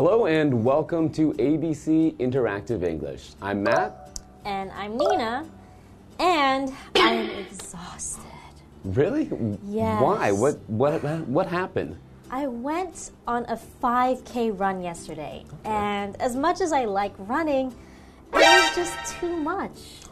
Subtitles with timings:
[0.00, 3.32] and welcome to ABC Interactive English.
[3.42, 4.18] I'm Matt.
[4.46, 5.44] And I'm Nina.
[6.18, 8.24] And I'm exhausted.
[8.82, 9.30] Really?
[9.66, 10.02] Yes.
[10.02, 10.32] Why?
[10.32, 11.98] What what what happened?
[12.30, 17.66] I went on a 5K run yesterday, and as much as I like running,
[18.32, 20.06] it was just too much.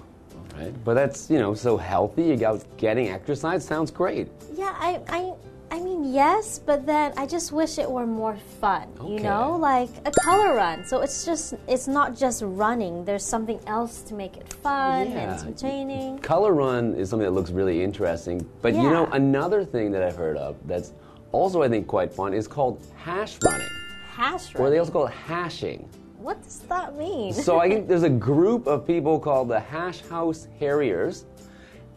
[0.55, 0.84] Right.
[0.84, 2.25] But that's, you know, so healthy.
[2.25, 4.28] You got getting exercise sounds great.
[4.55, 5.33] Yeah, I, I,
[5.70, 8.88] I mean, yes, but then I just wish it were more fun.
[9.06, 10.84] You know, like a color run.
[10.86, 13.05] So it's just, it's not just running.
[13.05, 15.19] There's something else to make it fun Yeah.
[15.19, 16.19] and entertaining.
[16.20, 18.48] Color run is something that looks really interesting.
[18.62, 20.92] But you know, another thing that I've heard of that's
[21.33, 23.69] also I think quite fun is called hash running.
[24.11, 25.89] Hash Or they also call it hashing.
[26.19, 27.33] what does that mean?
[27.34, 31.27] So I think there's a group of people called the Hash House Harriers,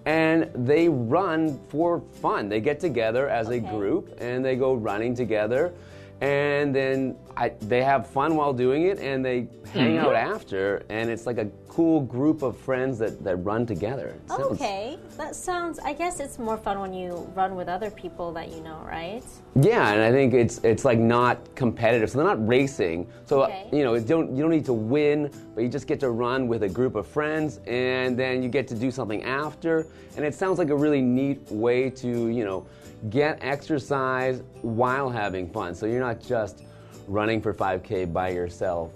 [0.06, 2.50] and they run for fun.
[2.50, 5.74] They get together as a group and they go running together,
[6.22, 10.06] and then I, they have fun while doing it, and they hang hmm.
[10.06, 14.14] out after, and it's like a cool group of friends that, that run together.
[14.28, 15.80] Sounds- Okay, that sounds.
[15.80, 19.24] I guess it's more fun when you run with other people that you know, right?
[19.56, 23.08] Yeah, and I think it's it's like not competitive, so they're not racing.
[23.26, 23.70] So uh, Okay.
[23.72, 26.50] you know, you don't you don't need to win, but you just get to run
[26.50, 29.88] with a group of friends, and then you get to do something after.
[30.18, 32.66] And it sounds like a really neat way to you know
[33.10, 35.74] get exercise while having fun.
[35.74, 36.64] So you're not just
[37.08, 38.92] running for 5K by yourself.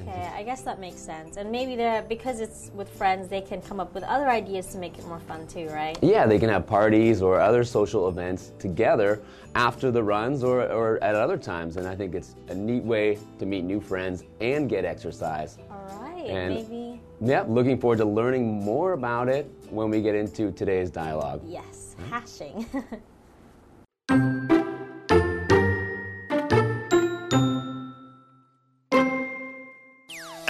[0.00, 0.36] Okay, mm-hmm.
[0.36, 1.36] I guess that makes sense.
[1.36, 4.78] And maybe they're because it's with friends, they can come up with other ideas to
[4.78, 5.98] make it more fun too, right?
[6.02, 9.20] Yeah, they can have parties or other social events together
[9.54, 11.76] after the runs or, or at other times.
[11.76, 15.58] And I think it's a neat way to meet new friends and get exercise.
[15.70, 20.14] All right, And- maybe Yep, looking forward to learning more about it when we get
[20.14, 21.40] into today's dialogue.
[21.44, 22.10] yes, mm-hmm.
[22.10, 22.66] hashing.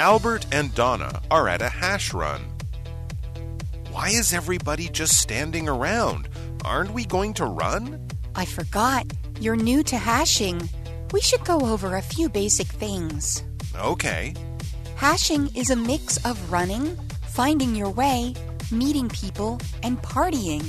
[0.08, 2.40] Albert and Donna are at a hash run.
[3.90, 6.30] Why is everybody just standing around?
[6.64, 8.08] Aren't we going to run?
[8.34, 9.04] I forgot.
[9.38, 10.66] You're new to hashing.
[11.12, 13.44] We should go over a few basic things.
[13.76, 14.32] Okay.
[14.96, 16.96] Hashing is a mix of running,
[17.26, 18.34] finding your way,
[18.72, 20.64] meeting people, and partying.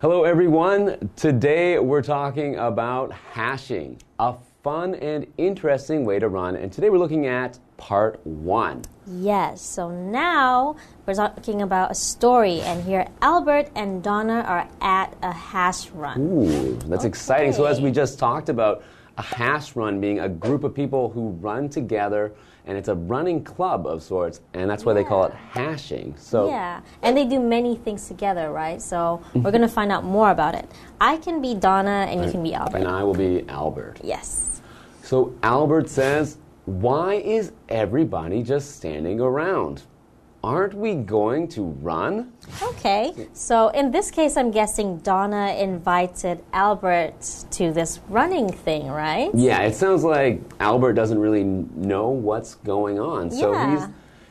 [0.00, 1.10] Hello, everyone.
[1.14, 6.56] Today we're talking about hashing, a fun and interesting way to run.
[6.56, 8.80] And today we're looking at part one.
[9.06, 9.60] yes.
[9.60, 15.32] So now we're talking about a story, and here Albert and Donna are at a
[15.32, 16.18] hash run.
[16.18, 17.52] Ooh, that's exciting.
[17.52, 18.82] So, as we just talked about,
[19.18, 22.32] a hash run being a group of people who run together,
[22.70, 26.14] and it's a running club of sorts, and that's why they call it hashing.
[26.16, 28.80] So, Yeah, and they do many things together, right?
[28.80, 29.50] So we're mm-hmm.
[29.50, 30.70] gonna find out more about it.
[31.00, 32.76] I can be Donna, and you can be Albert.
[32.76, 33.98] and I will be Albert.
[34.04, 34.62] Yes.
[35.02, 39.82] So Albert says, Why is everybody just standing around?
[40.42, 42.32] Aren't we going to run?
[42.62, 43.28] Okay.
[43.34, 47.20] So in this case, I'm guessing Donna invited Albert
[47.50, 49.30] to this running thing, right?
[49.34, 53.30] Yeah, it sounds like Albert doesn't really know what's going on.
[53.30, 53.70] So Yeah.
[53.70, 53.88] he's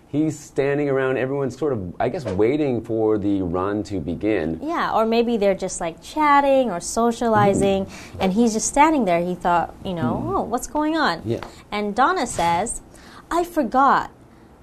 [0.08, 4.60] he's standing around, everyone's sort of I guess waiting for the run to begin.
[4.64, 8.18] Yeah, or maybe they're just like chatting or socializing, mm-hmm.
[8.22, 9.22] and he's just standing there.
[9.22, 10.36] He thought, you know, mm-hmm.
[10.36, 11.22] oh, what's going on?
[11.24, 11.46] Yeah.
[11.72, 12.82] And Donna says,
[13.30, 14.10] I forgot.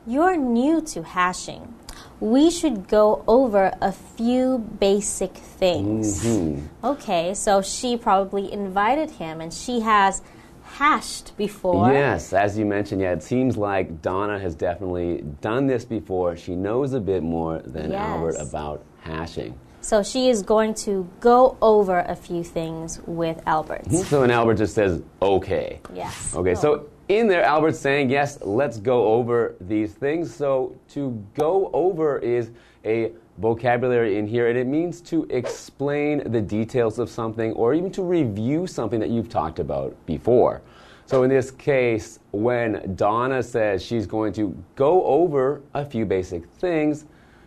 [0.07, 1.75] You're new to hashing.
[2.21, 6.25] We should go over a few basic things.
[6.25, 6.87] Mm-hmm.
[6.87, 10.23] Okay, so she probably invited him, and she has
[10.63, 11.93] hashed before.
[11.93, 16.37] Yes, as you mentioned, yeah, it seems like Donna has definitely done this before.
[16.37, 18.01] She knows a bit more than Yes.
[18.01, 19.59] Albert about hashing.
[19.87, 23.87] So she is going to go over a few things with Albert.
[23.87, 23.99] Hmm?
[23.99, 25.79] So and Albert just says, okay.
[25.95, 26.35] Yes.
[26.35, 30.35] Okay, so in there, Albert's saying, yes, let's go over these things.
[30.35, 32.51] So to go over is
[32.85, 37.93] a vocabulary in here, and it means to explain the details of something or even
[37.93, 40.63] to review something that you've talked about before.
[41.05, 46.45] So in this case, when Donna says she's going to go over a few basic
[46.45, 47.05] things,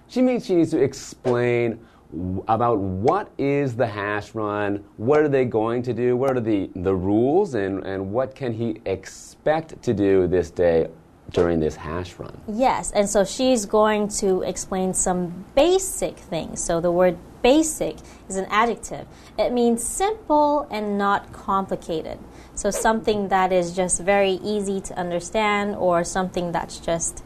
[0.07, 1.85] she means she needs to explain
[2.47, 6.69] about what is the hash run, what are they going to do, what are the,
[6.75, 10.87] the rules, and, and what can he expect to do this day
[11.31, 12.35] during this hash run.
[12.47, 16.63] Yes, and so she's going to explain some basic things.
[16.63, 17.97] So the word basic
[18.27, 19.05] is an adjective.
[19.37, 22.19] It means simple and not complicated.
[22.55, 27.23] So something that is just very easy to understand or something that's just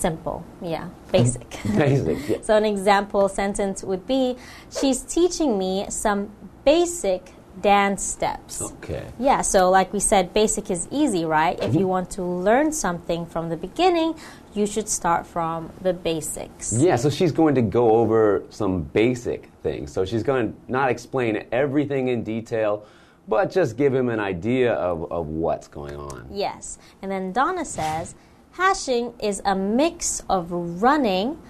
[0.00, 0.44] simple.
[0.62, 1.48] Yeah, basic.
[1.76, 2.46] Basic, yes.
[2.46, 4.36] So an example sentence would be
[4.70, 6.30] She's teaching me some
[6.64, 8.62] basic dance steps.
[8.62, 9.06] Okay.
[9.18, 11.58] Yeah, so like we said, basic is easy, right?
[11.58, 11.78] If mm-hmm.
[11.78, 14.14] you want to learn something from the beginning,
[14.54, 16.72] you should start from the basics.
[16.72, 19.92] Yeah, so she's going to go over some basic things.
[19.92, 22.86] So she's going to not explain everything in detail,
[23.28, 26.28] but just give him an idea of, of what's going on.
[26.32, 26.78] Yes.
[27.02, 28.14] And then Donna says,
[28.52, 30.50] hashing is a mix of
[30.82, 31.40] running,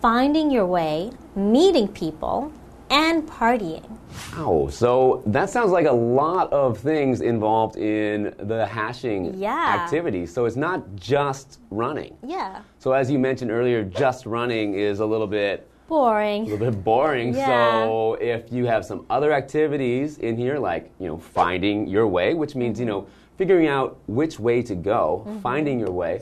[0.00, 2.52] finding your way, meeting people,
[2.90, 3.98] and partying.
[4.36, 9.78] Wow, so that sounds like a lot of things involved in the hashing Yeah.
[9.80, 10.26] activity.
[10.26, 12.16] So it's not just running.
[12.22, 12.60] Yeah.
[12.78, 16.42] So as you mentioned earlier, just running is a little bit Boring.
[16.42, 17.34] a little bit boring.
[17.34, 17.46] Yeah.
[17.46, 22.34] So if you have some other activities in here, like you know, finding your way,
[22.34, 23.04] which means you mm-hmm.
[23.04, 23.06] know,
[23.38, 25.40] figuring out which way to go, mm-hmm.
[25.40, 26.20] finding your way,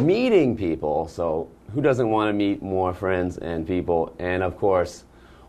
[0.00, 1.08] meeting people.
[1.08, 4.14] So who doesn't want to meet more friends and people?
[4.18, 5.04] And of course,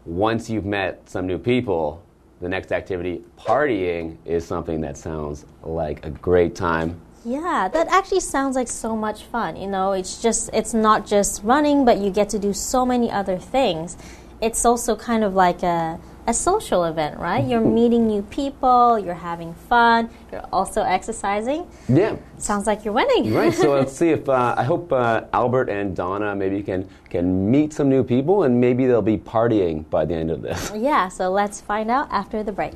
[0.06, 2.04] once you've met some new people,
[2.42, 7.00] the next activity, partying, is something that sounds like a great time.
[7.26, 9.58] Yeah, that actually sounds like so much fun.
[9.58, 13.12] You know, it's just it's not just running, but you get to do so many
[13.12, 13.98] other things.
[14.40, 17.44] It's also kind of like a a social event, right?
[17.47, 21.65] You're meeting new people, you're having fun, you're also exercising.
[21.88, 22.18] Yeah.
[22.38, 23.33] Sounds like you're winning.
[23.33, 23.53] Right.
[23.53, 27.71] So let's see if uh, I hope uh, Albert and Donna maybe can can meet
[27.71, 30.71] some new people and maybe they'll be partying by the end of this.
[30.75, 32.75] yeah, so let's find out after the break.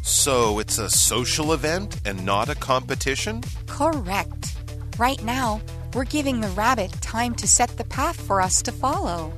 [0.00, 3.42] So it's a social event and not a competition?
[3.66, 4.56] Correct.
[4.98, 5.60] Right now,
[5.94, 9.32] we're giving the rabbit time to set the path for us to follow.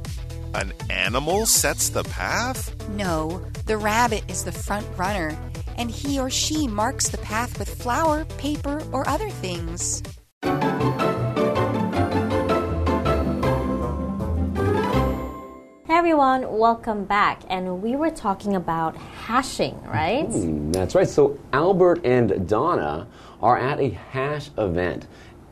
[0.55, 2.75] An animal sets the path?
[2.91, 5.37] No, the rabbit is the front runner,
[5.79, 10.03] and he or she marks the path with flour, paper, or other things.
[15.87, 17.43] Hey everyone, welcome back.
[17.49, 20.29] And we were talking about hashing, right?
[20.29, 21.09] Mm, That's right.
[21.09, 23.07] So Albert and Donna
[23.43, 25.07] are at a hash event.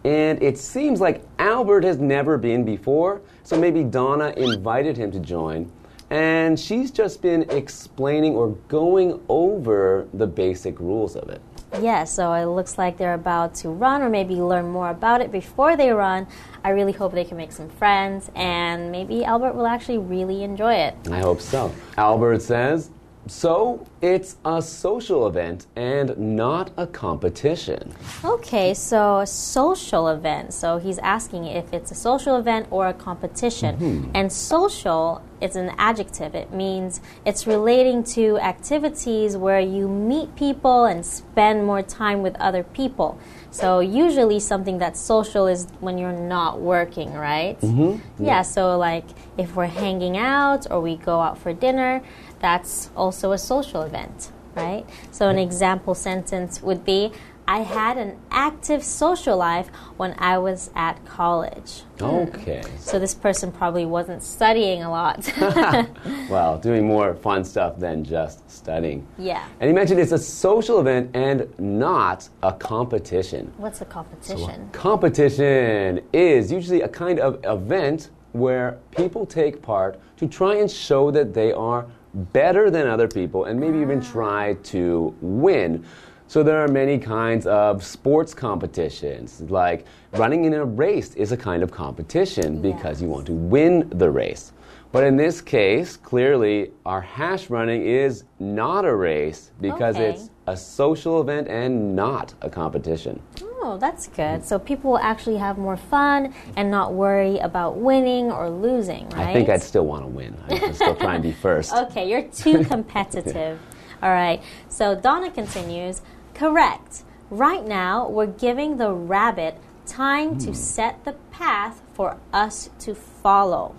[0.05, 5.21] And it seems like Albert has never been before, so maybe Donna invited him to
[5.21, 5.71] join.
[6.11, 11.41] And she's just been explaining or going over the basic rules of it.
[11.81, 15.33] Yeah, so it looks like they're about to run or maybe learn more about it
[15.33, 16.27] before they run.
[16.63, 20.75] I really hope they can make some friends and maybe Albert will actually really enjoy
[20.75, 20.95] it.
[21.11, 21.73] I hope so.
[21.97, 22.91] Albert says,
[23.27, 27.93] so it's a social event and not a competition.
[28.25, 30.53] Okay, so a social event.
[30.53, 34.11] So he's asking if it's a social event or a competition.
[34.15, 36.35] And social is an adjective.
[36.35, 42.37] It means it's relating to activities where you meet people and spend more time with
[42.37, 43.19] other people.
[43.51, 47.61] So usually something that's social is when you're not working, right?
[47.61, 48.25] Mm-hmm.
[48.25, 49.05] Yeah, so like
[49.37, 52.03] if we're hanging out or we go out for dinner,
[52.43, 54.85] that's also a social event, right?
[55.11, 57.13] So an example sentence would be
[57.49, 61.83] I had an active social life when I was at college.
[61.99, 62.05] Hmm.
[62.05, 62.63] Okay.
[62.79, 65.31] So this person probably wasn't studying a lot.
[66.31, 69.07] Well, doing more fun stuff than just studying.
[69.19, 69.47] yeah.
[69.61, 73.53] And you mentioned it's a social event and not a competition.
[73.59, 74.71] What's a competition?
[74.73, 81.11] Competition is usually a kind of event where people take part to try and show
[81.11, 85.85] that they are better than other people and maybe even try to win.
[86.27, 89.43] So there are many kinds of sports competitions.
[89.43, 93.89] Like running in a race is a kind of competition because you want to win
[93.91, 94.53] the race.
[94.93, 100.11] But in this case, clearly our hash running is not a race because Okay.
[100.11, 103.23] it's a social event and not a competition.
[103.43, 104.45] Oh, that's good.
[104.45, 109.29] So people will actually have more fun and not worry about winning or losing, right?
[109.29, 110.37] I think I'd still want to win.
[110.49, 111.73] I'd still try and be first.
[111.83, 113.61] Okay, you're too competitive.
[114.03, 114.43] All right.
[114.69, 116.01] So Donna continues,
[116.35, 117.03] correct.
[117.31, 119.57] Right now, we're giving the rabbit
[119.87, 120.55] time to hmm.
[120.55, 123.75] set the path for us to follow.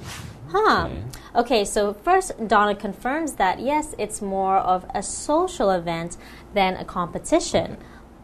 [0.54, 0.90] Huh.
[1.36, 6.16] Okay, so first, Donna confirms that yes, it's more of a social event
[6.54, 7.78] than a competition.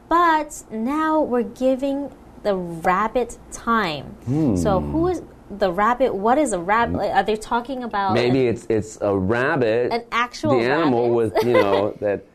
[0.08, 2.12] But now we're giving
[2.44, 4.06] the rabbit time.
[4.26, 4.56] Hmm.
[4.56, 6.14] So, who is the rabbit?
[6.14, 6.98] What is a rabbit?
[6.98, 9.92] Like, Are they talking about Maybe it's it's a rabbit.
[9.92, 11.34] An actual the animal rabbit?
[11.36, 12.26] with you know that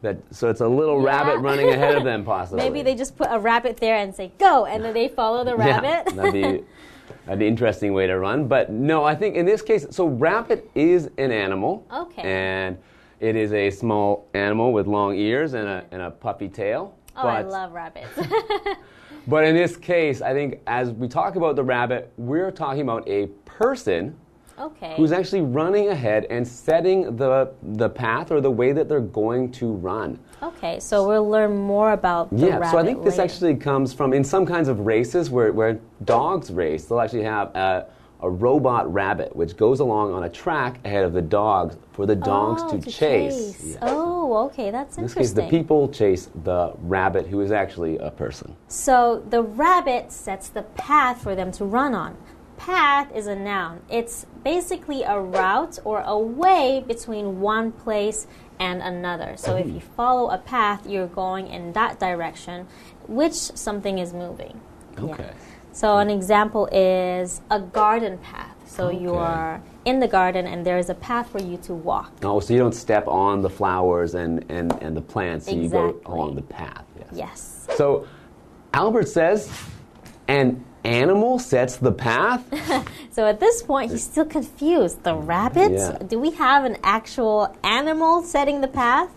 [0.00, 1.16] that so it's a little Yeah.
[1.18, 2.64] rabbit running ahead of them possibly.
[2.64, 5.54] Maybe they just put a rabbit there and say go, and then they follow the
[5.56, 6.14] rabbit.
[6.14, 6.64] that'd that'd be
[7.26, 8.46] an interesting way to run.
[8.46, 11.86] But no, I think in this case, so rabbit is an animal.
[11.92, 12.22] Okay.
[12.22, 12.78] And
[13.20, 16.94] it is a small animal with long ears and a and a puffy tail.
[17.16, 18.08] Oh, I love rabbits.
[19.26, 23.08] But in this case, I think as we talk about the rabbit, we're talking about
[23.08, 24.16] a person
[24.58, 24.94] okay.
[24.96, 29.50] who's actually running ahead and setting the the path or the way that they're going
[29.52, 30.18] to run.
[30.44, 33.22] Okay, so we'll learn more about the Yeah, so I think this later.
[33.22, 37.48] actually comes from in some kinds of races where, where dogs race, they'll actually have
[37.56, 37.86] a,
[38.20, 42.14] a robot rabbit which goes along on a track ahead of the dogs for the
[42.14, 43.58] dogs oh, to, chase.
[43.64, 43.78] Yeah.
[43.82, 48.10] Oh, okay, that's In this case, the people chase the rabbit who is actually a
[48.10, 48.54] person.
[48.68, 52.18] So the rabbit sets the path for them to run on.
[52.58, 53.80] Path is a noun.
[53.90, 58.26] It's basically a route or a way between one place
[58.58, 59.36] and another.
[59.36, 62.66] So if you follow a path, you're going in that direction,
[63.08, 64.60] which something is moving.
[64.96, 65.04] Yeah.
[65.04, 65.30] Okay.
[65.72, 68.54] So an example is a garden path.
[68.66, 72.12] So you are in the garden and there is a path for you to walk.
[72.22, 76.00] Oh, so you don't step on the flowers and, and, and the plants, you go
[76.06, 76.84] along the path.
[76.98, 77.08] Yes.
[77.12, 77.66] Yes.
[77.76, 78.06] So
[78.72, 79.50] Albert says,
[80.28, 82.44] an animal sets the path?
[83.14, 85.04] So at this point, he's still confused.
[85.04, 85.70] The rabbit?
[85.70, 85.98] Yeah.
[85.98, 89.08] Do we have an actual animal setting the path?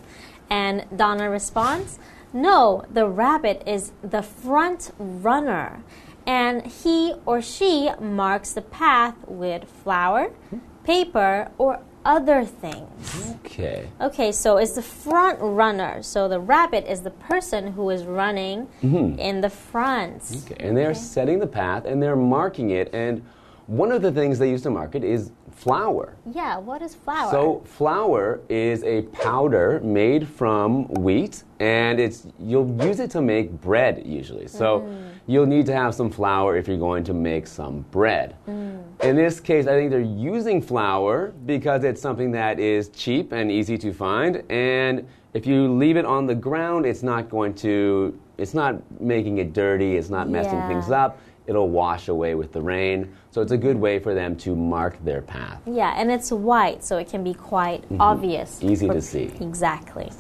[0.52, 1.98] And Donna responds,
[2.32, 5.82] No, the rabbit is the front runner.
[6.28, 10.60] And he or she marks the path with flour, hmm.
[10.84, 13.36] paper, or other things.
[13.46, 13.88] Okay.
[14.00, 16.02] Okay, so it's the front runner.
[16.02, 19.20] So the rabbit is the person who is running mm-hmm.
[19.20, 20.24] in the front.
[20.46, 22.90] Okay, and they're setting the path and they're marking it.
[22.94, 23.24] And
[23.68, 25.32] one of the things they use to mark it is
[25.68, 26.14] flour.
[26.32, 27.32] Yeah, what is flour?
[27.32, 33.52] So flour is a powder made from wheat, and it's you'll use it to make
[33.60, 34.48] bread usually.
[34.48, 34.98] So Mm.
[35.26, 38.36] you'll need to have some flour if you're going to make some bread.
[38.48, 38.82] Mm.
[39.04, 40.00] In this case, I think they're
[40.36, 45.68] using flour because it's something that is cheap and easy to find, and if you
[45.74, 48.14] leave it on the ground, it's not going to.
[48.38, 49.98] It's not making it dirty.
[49.98, 50.68] It's not messing Yeah.
[50.68, 51.18] things up.
[51.48, 53.16] It'll wash away with the rain.
[53.32, 55.62] So it's a good way for them to mark their path.
[55.66, 58.58] Yeah, and it's white, so it can be quite obvious.
[58.58, 58.70] Mm-hmm.
[58.70, 59.32] Easy to see.
[59.40, 60.12] Exactly.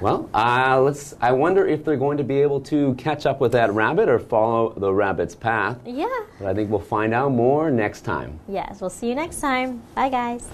[0.00, 1.14] Well, uh, let's.
[1.20, 4.18] I wonder if they're going to be able to catch up with that rabbit or
[4.18, 5.78] follow the rabbit's path.
[5.86, 6.08] Yeah.
[6.40, 8.40] But I think we'll find out more next time.
[8.48, 9.82] Yes, we'll see you next time.
[9.94, 10.48] Bye, guys.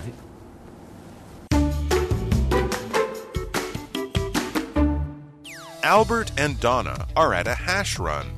[5.82, 8.37] Albert and Donna are at a hash run.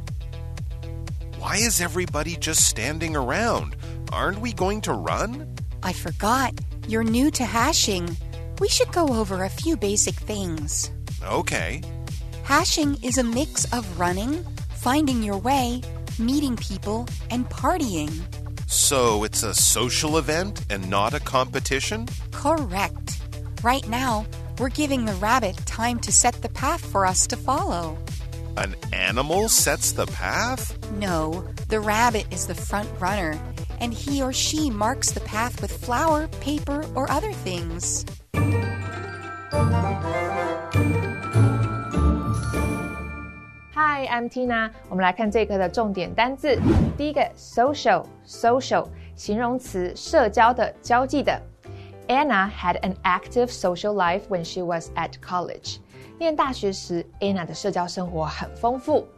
[1.50, 3.74] Why is everybody just standing around?
[4.12, 5.52] Aren't we going to run?
[5.82, 6.54] I forgot.
[6.86, 8.16] You're new to hashing.
[8.60, 10.92] We should go over a few basic things.
[11.24, 11.82] Okay.
[12.44, 15.82] Hashing is a mix of running, finding your way,
[16.20, 18.12] meeting people, and partying.
[18.68, 22.06] So it's a social event and not a competition?
[22.30, 23.20] Correct.
[23.64, 24.24] Right now,
[24.60, 27.98] we're giving the rabbit time to set the path for us to follow.
[28.59, 30.77] An animal sets the path?
[30.99, 33.37] No, the rabbit is the front runner,
[33.81, 38.05] and he or she marks the path with flour, paper, or other things.
[43.73, 44.71] Hi, I'm Tina。
[44.89, 46.57] 我们来看这一课的重点单字。
[46.97, 51.41] 第一个，social，social，形容词，社交的、交际的。
[52.07, 55.79] Anna had an active social life when she was at college。
[56.20, 59.08] 念大学时，Anna 的社交生活很丰富。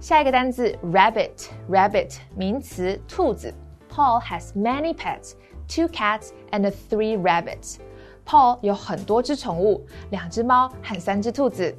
[0.00, 3.52] 下一个单字，rabbit，rabbit，名词，兔子。
[3.90, 5.32] Paul has many pets,
[5.66, 7.78] two cats and three rabbits.
[8.24, 11.76] Paul 有很多只宠物，两只猫和三只兔子。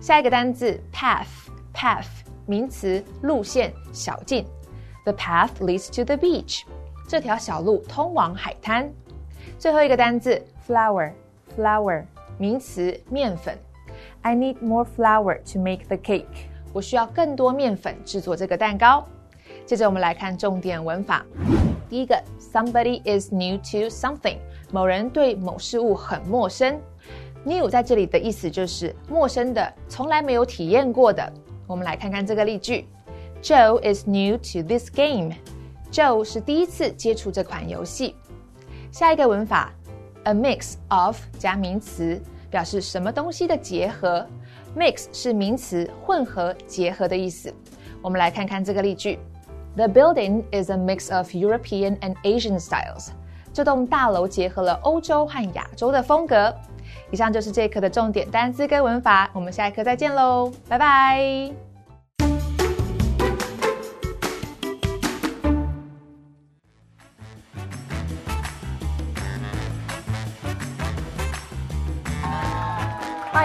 [0.00, 2.08] 下一个单字 path，path
[2.44, 4.44] 名词，路线、小径。
[5.04, 6.62] The path leads to the beach。
[7.06, 8.92] 这条小路通往海滩。
[9.60, 12.04] 最后一个单字 flour，flour
[12.36, 13.56] 名词，面粉。
[14.22, 16.26] I need more flour to make the cake。
[16.72, 19.06] 我需要更多面粉制作这个蛋糕。
[19.66, 21.24] 接着我们来看重点文法。
[21.88, 24.38] 第一个，somebody is new to something，
[24.70, 26.80] 某人对某事物很陌生。
[27.44, 31.30] New 在这里的意思就是陌生的，从来没有体验过的。
[31.66, 32.86] 我们来看看这个例句
[33.42, 35.34] ：Joe is new to this game。
[35.90, 38.14] Joe 是第一次接触这款游戏。
[38.90, 39.72] 下一个文法
[40.24, 42.18] ，a mix of 加名词，
[42.52, 44.24] 表示什么东西的结合。
[44.76, 47.52] Mix 是名词，混合、结合的意思。
[48.00, 49.18] 我们来看看这个例句
[49.74, 53.08] ：The building is a mix of European and Asian styles。
[53.52, 56.54] 这栋大楼结合了欧洲和亚洲的风格。
[57.10, 61.71] 以上就是这一课的重点单词跟文法，我们下一课再见喽，拜拜。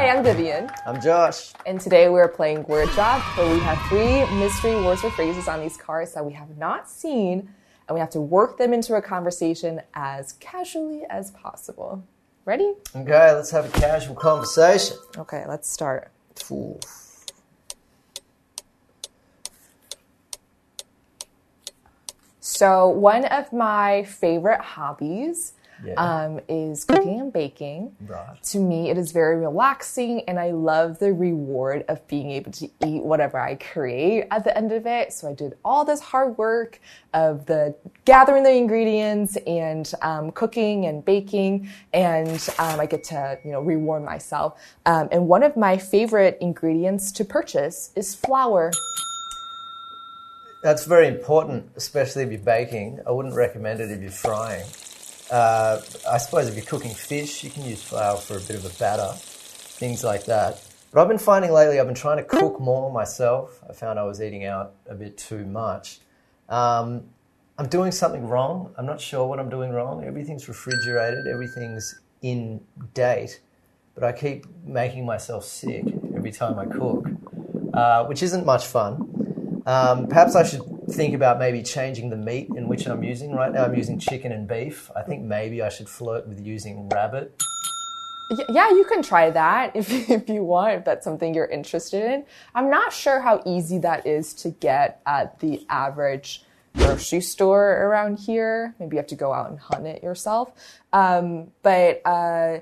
[0.07, 1.51] Hi I'm Vivian, I'm Josh.
[1.65, 5.59] and today we're playing Word Job, where we have three mystery words or phrases on
[5.59, 7.49] these cards that we have not seen,
[7.89, 12.05] and we have to work them into a conversation as casually as possible.
[12.45, 12.71] Ready?
[12.95, 14.95] Okay, let's have a casual conversation.
[15.17, 16.09] Okay, let's start.
[16.51, 16.79] Ooh.
[22.39, 25.51] So, one of my favorite hobbies
[25.83, 25.93] Yeah.
[25.95, 27.95] um, is cooking and baking.
[28.05, 28.41] Right.
[28.43, 32.65] To me, it is very relaxing, and I love the reward of being able to
[32.85, 35.13] eat whatever I create at the end of it.
[35.13, 36.79] So, I did all this hard work
[37.13, 43.37] of the gathering the ingredients and um, cooking and baking, and um, I get to
[43.43, 44.59] you know reward myself.
[44.85, 48.71] Um, and one of my favorite ingredients to purchase is flour.
[50.61, 52.99] That's very important, especially if you're baking.
[53.05, 54.65] I wouldn't recommend it if you're frying.
[55.29, 58.65] Uh, I suppose if you're cooking fish, you can use flour for a bit of
[58.65, 60.63] a batter, things like that.
[60.91, 63.61] But I've been finding lately, I've been trying to cook more myself.
[63.69, 65.99] I found I was eating out a bit too much.
[66.47, 67.03] Um,
[67.57, 68.73] I'm doing something wrong.
[68.77, 70.03] I'm not sure what I'm doing wrong.
[70.03, 72.61] Everything's refrigerated, everything's in
[72.93, 73.41] date,
[73.95, 75.83] but I keep making myself sick
[76.15, 77.09] every time I cook,
[77.73, 79.63] uh, which isn't much fun.
[79.65, 83.33] Um, perhaps I should think about maybe changing the meat in which I'm using.
[83.33, 84.89] Right now, I'm using chicken and beef.
[84.95, 87.41] I think maybe I should flirt with using rabbit.
[88.49, 92.25] Yeah, you can try that if, if you want, if that's something you're interested in.
[92.55, 96.43] I'm not sure how easy that is to get at the average
[96.75, 98.75] grocery store around here.
[98.79, 100.51] Maybe you have to go out and hunt it yourself.
[100.93, 102.59] Um, but uh,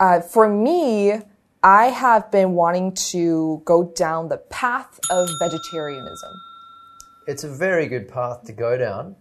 [0.00, 1.20] uh, for me,
[1.62, 6.30] I have been wanting to go down the path of vegetarianism.
[7.28, 9.14] It's a very good path to go down.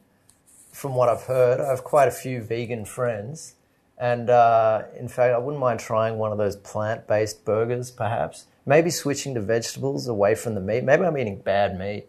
[0.72, 3.56] From what I've heard, I have quite a few vegan friends.
[3.98, 8.46] And uh, in fact, I wouldn't mind trying one of those plant based burgers, perhaps.
[8.66, 10.86] Maybe switching to vegetables away from the meat.
[10.86, 12.08] Maybe I'm eating bad meat.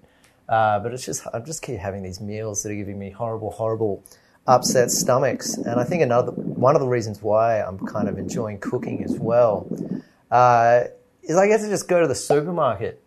[0.49, 3.51] Uh, but it's just, I just keep having these meals that are giving me horrible,
[3.51, 4.05] horrible
[4.47, 5.57] upset stomachs.
[5.57, 9.19] And I think another, one of the reasons why I'm kind of enjoying cooking as
[9.19, 9.69] well
[10.31, 10.85] uh,
[11.25, 13.03] is I get to just go to the supermarket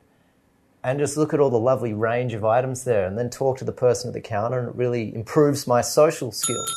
[0.83, 3.65] and just look at all the lovely range of items there and then talk to
[3.65, 6.69] the person at the counter and it really improves my social skills.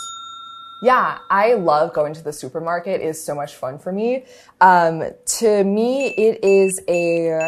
[0.83, 3.01] Yeah, I love going to the supermarket.
[3.01, 4.27] It is so much fun for me.
[4.61, 5.03] Um,
[5.39, 7.41] to me, it is a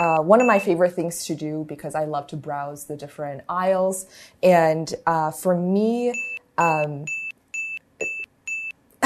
[0.00, 3.42] uh, one of my favorite things to do because I love to browse the different
[3.50, 4.06] aisles.
[4.42, 6.14] And uh, for me,
[6.56, 7.04] um,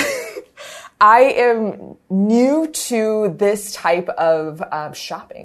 [1.01, 5.43] I am new to this type of um, shopping.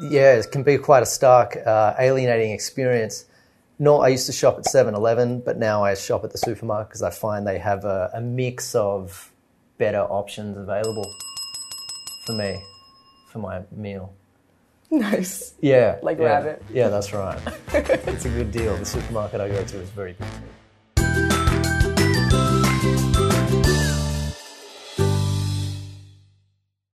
[0.00, 3.26] Yeah, it can be quite a stark, uh, alienating experience.
[3.78, 6.88] No, I used to shop at 7 Eleven, but now I shop at the supermarket
[6.88, 9.30] because I find they have a, a mix of
[9.78, 11.10] better options available
[12.26, 12.62] for me,
[13.30, 14.12] for my meal.
[14.90, 15.54] Nice.
[15.60, 15.98] Yeah.
[16.02, 16.24] Like yeah.
[16.24, 16.62] rabbit.
[16.72, 17.40] Yeah, that's right.
[17.72, 18.76] it's a good deal.
[18.76, 20.28] The supermarket I go to is very good.